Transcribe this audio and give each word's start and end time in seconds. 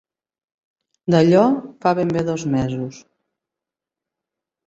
D'allò 1.15 1.43
fa 1.85 1.91
ben 1.99 2.15
bé 2.17 2.25
dos 2.29 2.45
mesos. 2.55 3.03